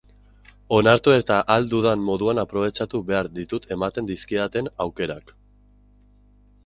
[0.77, 5.35] Onartu eta ahal dudan moduan aprobetxatu behar ditut ematen dizkidaten aukerak.